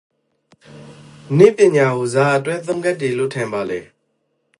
[1.37, 3.81] နည်းပညာကိုဇာအတွက်သုံးကတ်တေလို့ ထင်ပါလေ?